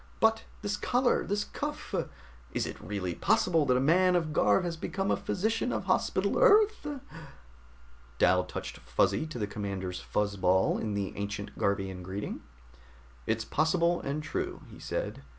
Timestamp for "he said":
14.71-15.21